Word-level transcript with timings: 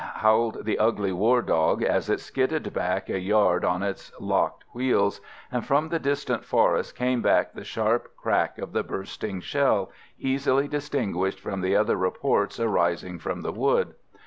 howled 0.15 0.65
the 0.65 0.79
ugly 0.79 1.11
war 1.11 1.43
dog 1.43 1.83
as 1.83 2.09
it 2.09 2.19
skidded 2.19 2.73
back 2.73 3.07
a 3.07 3.19
yard 3.19 3.63
on 3.63 3.83
its 3.83 4.11
locked 4.19 4.63
wheels, 4.73 5.21
and 5.51 5.63
from 5.63 5.89
the 5.89 5.99
distant 5.99 6.43
forest 6.43 6.95
came 6.95 7.21
back 7.21 7.53
the 7.53 7.63
sharp 7.63 8.09
crack 8.17 8.57
of 8.57 8.71
the 8.73 8.81
bursting 8.81 9.39
shell, 9.39 9.91
easily 10.17 10.67
distinguished 10.67 11.39
from 11.39 11.61
the 11.61 11.75
other 11.75 11.95
reports 11.97 12.59
arising 12.59 13.19
from 13.19 13.41
the 13.41 13.51
wood. 13.51 13.93